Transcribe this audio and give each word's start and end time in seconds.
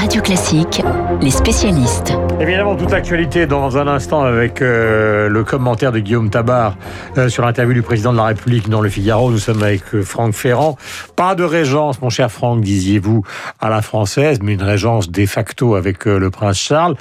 Radio 0.00 0.22
Classique, 0.22 0.80
les 1.20 1.30
spécialistes. 1.30 2.14
Évidemment, 2.40 2.74
toute 2.74 2.90
l'actualité 2.90 3.44
dans 3.44 3.76
un 3.76 3.86
instant 3.86 4.22
avec 4.22 4.62
euh, 4.62 5.28
le 5.28 5.44
commentaire 5.44 5.92
de 5.92 5.98
Guillaume 5.98 6.30
Tabar 6.30 6.78
euh, 7.18 7.28
sur 7.28 7.44
l'interview 7.44 7.74
du 7.74 7.82
président 7.82 8.10
de 8.12 8.16
la 8.16 8.24
République 8.24 8.70
dans 8.70 8.80
le 8.80 8.88
Figaro. 8.88 9.30
Nous 9.30 9.36
sommes 9.38 9.62
avec 9.62 9.82
euh, 9.94 10.02
Franck 10.02 10.32
Ferrand. 10.32 10.78
Pas 11.16 11.34
de 11.34 11.44
régence, 11.44 12.00
mon 12.00 12.08
cher 12.08 12.32
Franck, 12.32 12.62
disiez-vous, 12.62 13.24
à 13.60 13.68
la 13.68 13.82
française, 13.82 14.38
mais 14.42 14.54
une 14.54 14.62
régence 14.62 15.10
de 15.10 15.26
facto 15.26 15.74
avec 15.74 16.06
le 16.06 16.30
prince 16.30 16.58
Charles. 16.58 16.96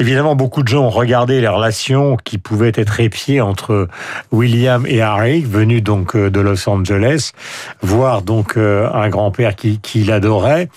Évidemment, 0.00 0.34
beaucoup 0.34 0.64
de 0.64 0.68
gens 0.68 0.86
ont 0.86 0.90
regardé 0.90 1.40
les 1.40 1.46
relations 1.46 2.16
qui 2.16 2.38
pouvaient 2.38 2.72
être 2.74 2.98
épiées 2.98 3.40
entre 3.40 3.86
William 4.32 4.84
et 4.88 5.00
Harry, 5.00 5.42
venus 5.42 5.84
donc 5.84 6.16
de 6.16 6.40
Los 6.40 6.68
Angeles, 6.68 7.30
voir 7.82 8.22
donc 8.22 8.56
un 8.56 9.08
grand-père 9.10 9.54
qui, 9.54 9.78
qui 9.78 10.02
l'adorait. 10.02 10.68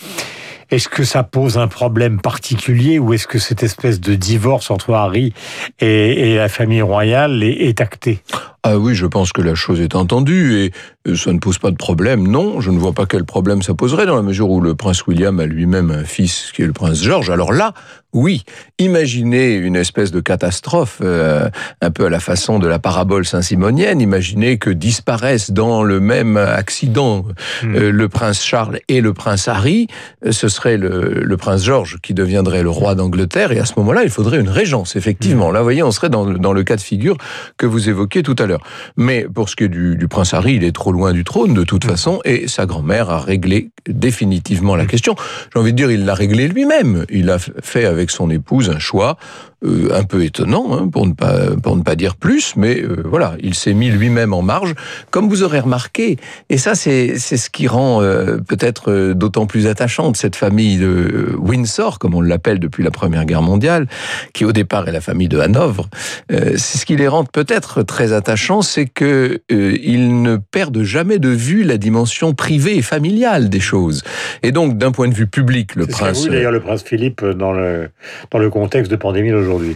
Est-ce 0.76 0.90
que 0.90 1.06
ça 1.06 1.24
pose 1.24 1.58
un 1.58 1.70
problème 1.70 2.20
particulier 2.20 3.00
ou 3.00 3.14
est-ce 3.14 3.28
que 3.28 3.40
cette 3.40 3.64
espèce 3.64 4.02
de 4.02 4.14
divorce 4.14 4.70
entre 4.70 4.94
Harry 4.94 5.34
et, 5.80 6.36
la 6.36 6.50
famille 6.50 6.82
royale 6.82 7.44
est, 7.44 7.80
actée? 7.80 8.20
Ah 8.68 8.80
oui, 8.80 8.96
je 8.96 9.06
pense 9.06 9.32
que 9.32 9.44
la 9.44 9.54
chose 9.54 9.80
est 9.80 9.94
entendue 9.94 10.56
et 10.58 10.72
euh, 11.08 11.16
ça 11.16 11.32
ne 11.32 11.38
pose 11.38 11.60
pas 11.60 11.70
de 11.70 11.76
problème. 11.76 12.28
Non, 12.28 12.62
je 12.62 12.72
ne 12.72 12.80
vois 12.80 12.94
pas 12.94 13.06
quel 13.06 13.24
problème 13.24 13.62
ça 13.62 13.76
poserait 13.76 14.08
dans 14.08 14.16
la 14.16 14.24
mesure 14.24 14.50
où 14.50 14.60
le 14.60 14.74
prince 14.74 15.06
William 15.06 15.40
a 15.40 15.46
lui-même 15.46 15.92
un 15.92 16.04
fils 16.04 16.52
qui 16.52 16.64
est 16.64 16.66
le 16.66 16.74
prince 16.74 17.00
George. 17.04 17.30
Alors 17.30 17.54
là, 17.54 17.76
oui, 18.12 18.44
imaginez 18.80 19.54
une 19.54 19.76
espèce 19.76 20.12
de 20.12 20.20
catastrophe, 20.20 21.00
euh, 21.04 21.48
un 21.82 21.92
peu 21.92 22.06
à 22.06 22.10
la 22.10 22.20
façon 22.20 22.58
de 22.58 22.68
la 22.68 22.80
parabole 22.80 23.24
saint-simonienne. 23.26 24.02
Imaginez 24.02 24.58
que 24.58 24.72
disparaissent 24.72 25.52
dans 25.52 25.84
le 25.84 26.00
même 26.00 26.38
accident 26.38 27.26
hmm. 27.62 27.76
euh, 27.76 27.92
le 27.92 28.10
prince 28.10 28.42
Charles 28.42 28.80
et 28.88 29.02
le 29.02 29.14
prince 29.14 29.48
Harry. 29.48 29.88
Ce 30.32 30.48
serait 30.48 30.78
le, 30.78 31.22
le 31.24 31.38
prince 31.38 31.64
George 31.64 31.98
qui 32.02 32.16
deviendrait 32.16 32.64
le 32.64 32.70
roi 32.72 32.96
d'Angleterre 32.96 33.52
et 33.52 33.60
à 33.60 33.66
ce 33.66 33.74
moment-là, 33.78 34.04
il 34.04 34.10
faudrait 34.10 34.40
une 34.40 34.50
régence, 34.50 34.96
effectivement. 34.96 35.52
Hmm. 35.52 35.54
Là, 35.54 35.60
vous 35.60 35.66
voyez, 35.66 35.84
on 35.84 35.92
serait 35.92 36.10
dans, 36.10 36.26
dans 36.26 36.54
le 36.54 36.64
cas 36.64 36.78
de 36.78 36.82
figure 36.82 37.18
que 37.58 37.68
vous 37.68 37.90
évoquiez 37.90 38.24
tout 38.24 38.36
à 38.40 38.48
l'heure. 38.48 38.55
Mais 38.98 39.26
pour 39.32 39.50
ce 39.50 39.56
qui 39.56 39.66
est 39.66 39.70
du, 39.70 40.08
prince 40.08 40.34
Harry, 40.34 40.56
il 40.56 40.64
est 40.64 40.76
trop 40.76 40.92
loin 40.92 41.14
du 41.14 41.24
trône 41.24 41.54
de 41.54 41.64
toute 41.64 41.86
mm. 41.86 41.90
façon, 41.90 42.20
et 42.26 42.48
sa 42.48 42.66
grand-mère 42.66 43.10
a 43.10 43.20
réglé 43.20 43.70
définitivement 43.88 44.76
la 44.76 44.84
mm. 44.84 44.88
question. 44.88 45.16
J'ai 45.54 45.60
envie 45.60 45.74
de 45.74 45.78
dire, 45.78 45.92
il 45.92 46.06
l'a 46.06 46.14
réglé 46.14 46.48
lui-même. 46.48 47.06
Il 47.10 47.30
a 47.30 47.38
fait 47.40 47.86
avec 47.86 48.10
son 48.10 48.30
épouse 48.30 48.70
un 48.70 48.80
choix 48.80 49.18
euh, 49.66 49.90
un 49.94 50.04
peu 50.04 50.24
étonnant, 50.24 50.74
hein, 50.74 50.88
pour, 50.88 51.08
ne 51.08 51.14
pas, 51.14 51.56
pour 51.62 51.76
ne 51.76 51.82
pas 51.82 51.96
dire 51.96 52.16
plus, 52.16 52.56
mais 52.56 52.82
euh, 52.82 53.04
voilà, 53.06 53.36
il 53.40 53.56
s'est 53.56 53.74
mis 53.74 53.90
lui-même 53.90 54.34
en 54.34 54.42
marge, 54.42 54.76
comme 55.12 55.30
vous 55.30 55.44
aurez 55.44 55.60
remarqué. 55.60 56.18
Et 56.50 56.58
ça, 56.58 56.76
c'est 56.76 57.18
ce 57.18 57.50
qui 57.50 57.68
rend 57.68 58.02
euh, 58.02 58.38
peut-être 58.38 59.14
d'autant 59.14 59.46
plus 59.46 59.68
attachante 59.68 60.18
cette 60.18 60.36
famille 60.36 60.78
de 60.78 61.36
Windsor, 61.38 62.00
comme 62.00 62.14
on 62.16 62.22
l'appelle 62.22 62.60
depuis 62.60 62.84
la 62.84 62.92
Première 62.92 63.26
Guerre 63.26 63.42
mondiale, 63.42 63.88
qui 64.34 64.46
au 64.46 64.52
départ 64.52 64.88
est 64.88 64.92
la 64.92 65.02
famille 65.02 65.30
de 65.30 65.40
Hanovre. 65.40 65.90
c'est 66.30 66.58
ce 66.58 66.86
qui 66.86 66.96
les 66.96 67.08
rend 67.08 67.24
peut-être 67.24 67.84
très 67.84 68.14
attachants, 68.14 68.62
c'est 68.62 68.86
que 68.86 69.42
ils 69.50 70.22
ne 70.22 70.38
perdent 70.38 70.84
jamais 70.84 71.20
de 71.20 71.30
vue 71.30 71.64
la 71.64 71.78
dimension 71.78 72.34
privée 72.34 72.78
et 72.78 72.82
familiale 72.82 73.50
des 73.50 73.60
choses. 73.60 74.04
Et 74.44 74.52
donc, 74.52 74.78
d'un 74.78 74.92
point 74.92 75.08
de 75.08 75.14
vue 75.14 75.28
public, 75.28 75.76
le 75.76 75.88
prince... 75.88 76.28
d'ailleurs, 76.28 76.52
le 76.52 76.60
prince 76.60 76.84
Philippe, 76.84 77.24
dans 77.24 77.54
le, 77.54 77.90
dans 78.32 78.40
le 78.40 78.50
contexte 78.50 78.92
de 78.92 78.96
pandémie 78.96 79.32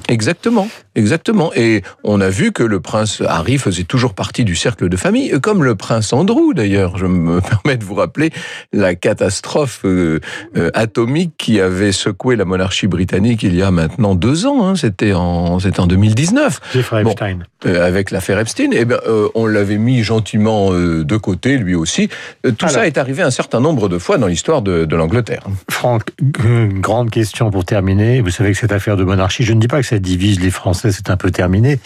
Exactement, 0.08 0.68
exactement. 1.00 1.52
Et 1.56 1.82
on 2.04 2.22
a 2.22 2.30
vu 2.30 2.52
que 2.52 2.64
le 2.64 2.80
prince 2.80 3.24
Harry 3.26 3.58
faisait 3.58 3.84
toujours 3.84 4.14
partie 4.14 4.46
du 4.46 4.56
cercle 4.56 4.90
de 4.90 4.98
famille, 4.98 5.40
comme 5.42 5.64
le 5.64 5.76
prince 5.76 6.14
Andrew 6.14 6.54
d'ailleurs. 6.54 6.98
Je 6.98 7.06
me 7.06 7.42
permets 7.64 7.78
de 7.78 7.84
vous 7.84 7.96
rappeler 7.96 8.32
la 8.74 8.96
catastrophe 8.96 9.82
euh, 9.86 10.20
euh, 10.56 10.70
atomique 10.74 11.34
qui 11.38 11.60
avait 11.60 11.92
secoué 11.92 12.36
la 12.36 12.46
monarchie 12.46 12.88
britannique 12.88 13.44
il 13.44 13.56
y 13.56 13.64
a 13.64 13.72
maintenant 13.72 14.16
deux 14.16 14.46
ans. 14.46 14.68
Hein. 14.68 14.76
C'était 14.76 15.14
en, 15.14 15.60
c'était 15.60 15.80
en 15.80 15.88
2019. 15.88 16.60
Jeffrey 16.74 17.02
Epstein. 17.02 17.40
Euh, 17.66 17.86
avec 17.86 18.12
l'affaire 18.12 18.40
Epstein, 18.40 18.70
eh 18.74 18.86
bien, 18.86 19.00
on 19.36 19.46
l'avait 19.46 19.78
mis 19.78 20.04
gentiment 20.04 20.72
de 20.72 21.18
côté, 21.18 21.58
lui 21.58 21.76
aussi. 21.76 22.10
tout 22.58 22.68
ça 22.68 22.88
est 22.88 22.98
arrivé 22.98 23.22
un 23.22 23.32
certain 23.32 23.60
nombre 23.60 23.90
de 23.90 23.98
fois 23.98 24.18
dans 24.18 24.28
l'histoire 24.28 24.62
de, 24.62 24.86
de 24.86 24.96
l'Angleterre. 24.96 25.44
Franck, 25.70 26.04
grande 26.80 27.10
question 27.10 27.52
pour 27.52 27.66
terminer. 27.66 28.22
Vous 28.22 28.30
savez 28.30 28.52
que 28.52 28.58
cette 28.58 28.72
affaire 28.72 28.98
de 28.98 29.04
monarchie, 29.04 29.44
je 29.44 29.54
ne 29.54 29.60
dis 29.60 29.68
pas 29.68 29.82
que 29.82 29.88
ça 29.88 30.00
divise 30.00 30.40
les 30.40 30.52
Français, 30.52 30.89
c'est 30.92 31.10
un 31.10 31.18
peu 31.18 31.32
terminé, 31.32 31.80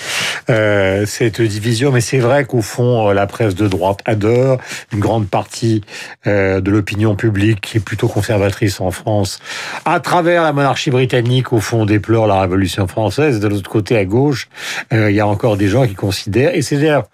euh, 0.50 1.06
cette 1.06 1.42
division, 1.42 1.92
mais 1.92 2.02
c'est 2.02 2.20
vrai 2.20 2.46
qu'au 2.46 2.62
fond, 2.62 3.10
euh, 3.10 3.14
la 3.14 3.28
presse 3.28 3.56
de 3.56 3.68
droite 3.68 4.00
adore, 4.06 4.58
une 4.92 5.00
grande 5.00 5.28
partie 5.28 5.82
euh, 6.28 6.62
de 6.62 6.72
l'opinion 6.72 7.16
publique 7.16 7.62
qui 7.62 7.78
est 7.78 7.82
plutôt 7.82 8.08
conservatrice 8.08 8.80
en 8.82 8.92
France, 8.92 9.40
à 9.86 10.00
travers 10.00 10.44
la 10.44 10.54
monarchie 10.54 10.92
britannique, 10.92 11.54
au 11.54 11.60
fond, 11.60 11.86
déplore 11.86 12.28
la 12.28 12.42
Révolution 12.42 12.88
française. 12.88 13.40
De 13.40 13.48
l'autre 13.48 13.70
côté, 13.70 13.98
à 13.98 14.06
gauche, 14.06 14.48
euh, 14.94 15.10
il 15.10 15.16
y 15.16 15.20
a 15.20 15.28
encore 15.28 15.58
des 15.58 15.68
gens 15.68 15.88
qui 15.88 15.96
considèrent, 15.96 16.56
et 16.56 16.62
c'est 16.62 16.78
d'ailleurs 16.78 17.08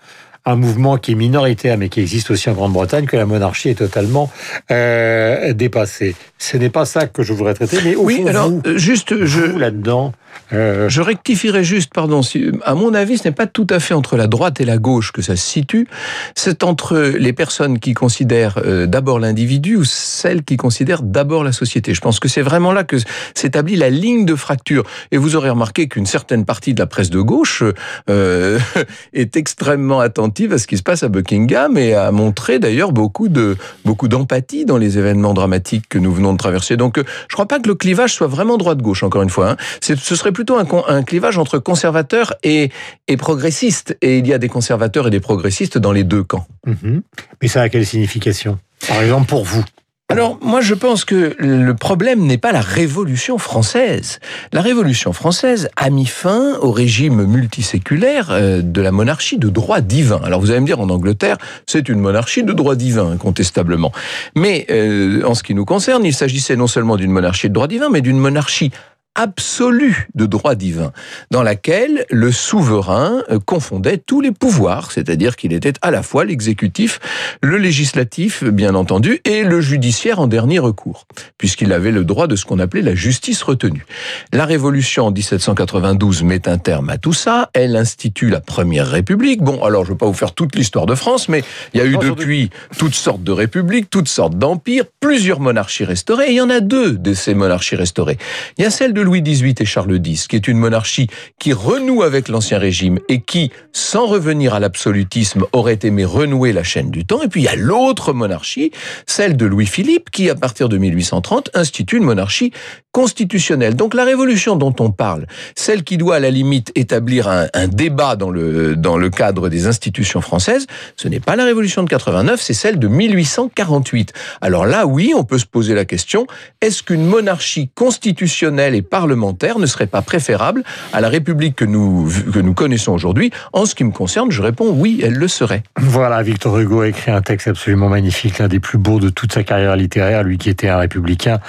un 0.49 0.55
mouvement 0.55 0.97
qui 0.97 1.11
est 1.11 1.15
minoritaire, 1.15 1.77
mais 1.77 1.89
qui 1.89 2.01
existe 2.01 2.31
aussi 2.31 2.49
en 2.49 2.53
Grande-Bretagne, 2.53 3.05
que 3.05 3.17
la 3.17 3.25
monarchie 3.25 3.69
est 3.69 3.75
totalement 3.75 4.31
euh, 4.71 5.53
dépassée. 5.53 6.15
Ce 6.37 6.57
n'est 6.57 6.69
pas 6.69 6.85
ça 6.85 7.07
que 7.07 7.23
je 7.23 7.33
voudrais 7.33 7.53
traiter, 7.53 7.79
mais 7.83 7.95
au 7.95 8.03
oui, 8.03 8.23
alors, 8.27 8.49
vous, 8.49 8.61
juste, 8.77 9.25
je 9.25 9.41
là-dedans, 9.41 10.13
euh, 10.51 10.89
Je 10.89 11.01
rectifierai 11.01 11.63
juste, 11.63 11.93
pardon, 11.93 12.21
à 12.63 12.75
mon 12.75 12.93
avis, 12.93 13.17
ce 13.17 13.27
n'est 13.27 13.33
pas 13.33 13.45
tout 13.45 13.67
à 13.69 13.79
fait 13.79 13.93
entre 13.93 14.17
la 14.17 14.27
droite 14.27 14.59
et 14.61 14.65
la 14.65 14.77
gauche 14.77 15.11
que 15.11 15.21
ça 15.21 15.35
se 15.35 15.45
situe, 15.45 15.87
c'est 16.35 16.63
entre 16.63 16.97
les 16.97 17.33
personnes 17.33 17.79
qui 17.79 17.93
considèrent 17.93 18.59
euh, 18.65 18.87
d'abord 18.87 19.19
l'individu 19.19 19.75
ou 19.75 19.83
celles 19.83 20.43
qui 20.43 20.57
considèrent 20.57 21.03
d'abord 21.03 21.43
la 21.43 21.51
société. 21.51 21.93
Je 21.93 22.01
pense 22.01 22.19
que 22.19 22.27
c'est 22.27 22.41
vraiment 22.41 22.71
là 22.71 22.83
que 22.83 22.97
s'établit 23.35 23.75
la 23.75 23.89
ligne 23.89 24.25
de 24.25 24.35
fracture. 24.35 24.83
Et 25.11 25.17
vous 25.17 25.35
aurez 25.35 25.49
remarqué 25.49 25.87
qu'une 25.87 26.07
certaine 26.07 26.45
partie 26.45 26.73
de 26.73 26.79
la 26.79 26.87
presse 26.87 27.09
de 27.09 27.21
gauche 27.21 27.63
euh, 28.09 28.59
est 29.13 29.35
extrêmement 29.35 29.99
attentive 29.99 30.38
à 30.47 30.57
ce 30.57 30.67
qui 30.67 30.77
se 30.77 30.83
passe 30.83 31.03
à 31.03 31.09
Buckingham 31.09 31.77
et 31.77 31.93
a 31.93 32.11
montré 32.11 32.59
d'ailleurs 32.59 32.91
beaucoup 32.91 33.27
de 33.27 33.57
beaucoup 33.85 34.07
d'empathie 34.07 34.65
dans 34.65 34.77
les 34.77 34.97
événements 34.97 35.33
dramatiques 35.33 35.89
que 35.89 35.97
nous 35.97 36.13
venons 36.13 36.33
de 36.33 36.37
traverser. 36.37 36.77
Donc, 36.77 36.97
je 36.97 37.01
ne 37.01 37.33
crois 37.33 37.47
pas 37.47 37.59
que 37.59 37.67
le 37.67 37.75
clivage 37.75 38.13
soit 38.13 38.27
vraiment 38.27 38.57
droite-gauche, 38.57 39.03
encore 39.03 39.21
une 39.21 39.29
fois. 39.29 39.51
Hein. 39.51 39.57
Ce 39.81 39.95
serait 40.15 40.31
plutôt 40.31 40.57
un, 40.57 41.03
clivage 41.03 41.37
entre 41.37 41.59
conservateurs 41.59 42.33
et, 42.43 42.71
progressistes. 43.17 43.97
Et 44.01 44.19
il 44.19 44.27
y 44.27 44.33
a 44.33 44.37
des 44.37 44.49
conservateurs 44.49 45.07
et 45.07 45.09
des 45.11 45.19
progressistes 45.19 45.77
dans 45.77 45.91
les 45.91 46.03
deux 46.03 46.23
camps. 46.23 46.47
Mhm. 46.65 47.01
Mais 47.41 47.47
ça 47.47 47.61
a 47.61 47.69
quelle 47.69 47.85
signification? 47.85 48.59
Par 48.87 49.01
exemple, 49.01 49.27
pour 49.27 49.43
vous 49.43 49.63
alors, 50.11 50.39
moi, 50.41 50.59
je 50.59 50.73
pense 50.73 51.05
que 51.05 51.35
le 51.37 51.75
problème 51.75 52.25
n'est 52.25 52.39
pas 52.39 52.51
la 52.51 52.61
Révolution 52.61 53.37
française. 53.37 54.19
La 54.51 54.61
Révolution 54.61 55.13
française 55.13 55.69
a 55.75 55.91
mis 55.91 56.07
fin 56.07 56.57
au 56.61 56.71
régime 56.71 57.25
multiséculaire 57.25 58.29
euh, 58.31 58.63
de 58.63 58.81
la 58.81 58.91
monarchie 58.91 59.37
de 59.37 59.49
droit 59.49 59.81
divin. 59.81 60.19
Alors, 60.23 60.41
vous 60.41 60.49
allez 60.49 60.61
me 60.61 60.65
dire, 60.65 60.79
en 60.79 60.89
Angleterre, 60.89 61.37
c'est 61.67 61.89
une 61.89 61.99
monarchie 61.99 62.41
de 62.41 62.53
droit 62.53 62.73
divin, 62.73 63.11
incontestablement. 63.11 63.91
Mais, 64.33 64.65
euh, 64.71 65.21
en 65.25 65.35
ce 65.35 65.43
qui 65.43 65.53
nous 65.53 65.65
concerne, 65.65 66.03
il 66.03 66.13
s'agissait 66.15 66.55
non 66.55 66.65
seulement 66.65 66.97
d'une 66.97 67.11
monarchie 67.11 67.47
de 67.47 67.53
droit 67.53 67.67
divin, 67.67 67.89
mais 67.91 68.01
d'une 68.01 68.17
monarchie 68.17 68.71
absolue 69.19 70.07
de 70.15 70.25
droit 70.25 70.55
divin, 70.55 70.93
dans 71.29 71.43
laquelle 71.43 72.05
le 72.09 72.31
souverain 72.31 73.21
euh, 73.29 73.37
confondait 73.37 73.97
tous 73.97 74.21
les 74.21 74.31
pouvoirs, 74.31 74.93
c'est-à-dire 74.93 75.35
qu'il 75.35 75.51
était 75.51 75.73
à 75.81 75.91
la 75.91 76.03
fois 76.03 76.23
l'exécutif, 76.23 77.01
le 77.43 77.57
législatif, 77.57 78.45
bien 78.45 78.75
entendu, 78.75 79.19
et 79.25 79.43
le 79.43 79.59
judiciaire 79.59 80.21
en 80.21 80.27
dernier 80.27 80.59
recours, 80.59 81.05
puisqu'il 81.37 81.73
avait 81.73 81.91
le 81.91 82.05
droit 82.05 82.27
de 82.27 82.37
ce 82.37 82.45
qu'on 82.45 82.59
appelait 82.59 82.81
la 82.81 82.95
justice 82.95 83.43
retenue. 83.43 83.85
La 84.31 84.45
Révolution 84.45 85.07
en 85.07 85.11
1792 85.11 86.23
met 86.23 86.47
un 86.47 86.57
terme 86.57 86.89
à 86.89 86.97
tout 86.97 87.11
ça, 87.11 87.49
elle 87.53 87.75
institue 87.75 88.29
la 88.29 88.39
Première 88.39 88.87
République. 88.87 89.41
Bon, 89.41 89.65
alors 89.65 89.83
je 89.83 89.89
ne 89.89 89.95
vais 89.95 89.97
pas 89.97 90.05
vous 90.05 90.13
faire 90.13 90.31
toute 90.31 90.55
l'histoire 90.55 90.85
de 90.85 90.95
France, 90.95 91.27
mais 91.27 91.43
il 91.73 91.81
y 91.81 91.83
a 91.83 91.85
eu 91.85 91.97
depuis 91.97 92.51
toutes 92.77 92.95
sortes 92.95 93.23
de 93.23 93.33
républiques, 93.33 93.89
toutes 93.89 94.07
sortes 94.07 94.37
d'empires, 94.37 94.85
plusieurs 95.01 95.41
monarchies 95.41 95.83
restaurées, 95.83 96.27
et 96.27 96.31
il 96.31 96.37
y 96.37 96.41
en 96.41 96.49
a 96.49 96.61
deux 96.61 96.93
de 96.93 97.13
ces 97.13 97.33
monarchies 97.33 97.75
restaurées. 97.75 98.17
Il 98.57 98.63
y 98.63 98.65
a 98.65 98.69
celle 98.69 98.93
de 98.93 99.08
Louis 99.09 99.23
XVIII 99.23 99.55
et 99.59 99.65
Charles 99.65 99.99
X, 100.05 100.27
qui 100.27 100.35
est 100.35 100.47
une 100.47 100.59
monarchie 100.59 101.07
qui 101.39 101.51
renoue 101.51 102.03
avec 102.03 102.27
l'Ancien 102.27 102.59
Régime 102.59 102.99
et 103.09 103.21
qui, 103.21 103.51
sans 103.73 104.05
revenir 104.05 104.53
à 104.53 104.59
l'absolutisme, 104.59 105.45
aurait 105.51 105.79
aimé 105.81 106.05
renouer 106.05 106.53
la 106.53 106.61
chaîne 106.61 106.91
du 106.91 107.05
temps. 107.05 107.23
Et 107.23 107.27
puis 107.27 107.41
il 107.41 107.45
y 107.45 107.47
a 107.47 107.55
l'autre 107.55 108.13
monarchie, 108.13 108.71
celle 109.07 109.35
de 109.35 109.47
Louis-Philippe, 109.47 110.11
qui, 110.11 110.29
à 110.29 110.35
partir 110.35 110.69
de 110.69 110.77
1830, 110.77 111.49
institue 111.55 111.97
une 111.97 112.03
monarchie 112.03 112.51
constitutionnelle. 112.91 113.75
Donc 113.75 113.95
la 113.95 114.03
révolution 114.03 114.55
dont 114.55 114.75
on 114.79 114.91
parle, 114.91 115.25
celle 115.55 115.83
qui 115.83 115.97
doit 115.97 116.17
à 116.17 116.19
la 116.19 116.29
limite 116.29 116.71
établir 116.75 117.27
un, 117.27 117.67
débat 117.67 118.15
dans 118.15 118.29
le, 118.29 118.75
dans 118.75 118.97
le 118.97 119.09
cadre 119.09 119.49
des 119.49 119.67
institutions 119.67 120.21
françaises, 120.21 120.67
ce 120.95 121.07
n'est 121.07 121.19
pas 121.19 121.35
la 121.35 121.45
révolution 121.45 121.83
de 121.83 121.89
89, 121.89 122.41
c'est 122.41 122.53
celle 122.53 122.77
de 122.77 122.87
1848. 122.87 124.13
Alors 124.41 124.65
là, 124.65 124.85
oui, 124.85 125.13
on 125.15 125.23
peut 125.23 125.37
se 125.37 125.45
poser 125.45 125.73
la 125.73 125.85
question, 125.85 126.27
est-ce 126.61 126.83
qu'une 126.83 127.05
monarchie 127.05 127.69
constitutionnelle 127.73 128.75
et 128.75 128.81
par 128.81 128.98
parlementaire 128.99 129.59
ne 129.59 129.65
serait 129.65 129.87
pas 129.87 130.01
préférable 130.01 130.61
à 130.91 130.99
la 130.99 131.07
République 131.07 131.55
que 131.55 131.63
nous, 131.63 132.11
que 132.33 132.39
nous 132.39 132.53
connaissons 132.53 132.91
aujourd'hui 132.91 133.31
En 133.53 133.65
ce 133.65 133.73
qui 133.73 133.85
me 133.85 133.91
concerne, 133.91 134.29
je 134.29 134.41
réponds 134.41 134.73
oui, 134.75 134.99
elle 135.01 135.13
le 135.13 135.29
serait. 135.29 135.63
Voilà, 135.77 136.21
Victor 136.21 136.59
Hugo 136.59 136.81
a 136.81 136.89
écrit 136.89 137.11
un 137.11 137.21
texte 137.21 137.47
absolument 137.47 137.87
magnifique, 137.87 138.39
l'un 138.39 138.49
des 138.49 138.59
plus 138.59 138.77
beaux 138.77 138.99
de 138.99 139.07
toute 139.07 139.31
sa 139.31 139.43
carrière 139.43 139.77
littéraire, 139.77 140.23
lui 140.23 140.37
qui 140.37 140.49
était 140.49 140.67
un 140.67 140.79
républicain 140.79 141.39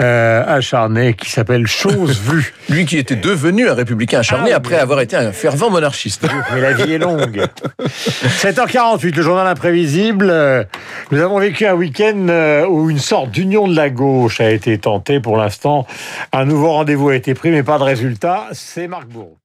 euh, 0.00 0.42
acharné, 0.48 1.14
qui 1.14 1.30
s'appelle 1.30 1.68
Chose 1.68 2.18
vue. 2.20 2.54
lui 2.70 2.86
qui 2.86 2.98
était 2.98 3.14
devenu 3.14 3.68
un 3.68 3.74
républicain 3.74 4.18
acharné 4.18 4.50
ah, 4.52 4.56
après 4.56 4.76
avoir 4.76 5.00
été 5.00 5.14
un 5.14 5.30
fervent 5.30 5.70
monarchiste. 5.70 6.26
Mais 6.54 6.60
la 6.60 6.72
vie 6.72 6.92
est 6.92 6.98
longue. 6.98 7.40
7h48, 7.78 9.14
le 9.14 9.22
journal 9.22 9.46
imprévisible. 9.46 10.66
Nous 11.12 11.20
avons 11.20 11.38
vécu 11.38 11.66
un 11.66 11.74
week-end 11.74 12.26
euh, 12.30 12.66
où 12.66 12.90
une 12.90 12.98
sorte 12.98 13.30
d'union 13.30 13.68
de 13.68 13.76
la 13.76 13.90
gauche 13.90 14.40
a 14.40 14.50
été 14.50 14.76
tentée. 14.78 15.20
Pour 15.20 15.36
l'instant, 15.36 15.86
un 16.32 16.44
nouveau 16.44 16.72
rendez-vous 16.72 16.85
a 17.08 17.14
été 17.14 17.34
pris, 17.34 17.50
mais 17.50 17.62
pas 17.62 17.78
de 17.78 17.84
résultat. 17.84 18.48
C'est 18.52 18.88
Marc 18.88 19.08
Bourg. 19.08 19.38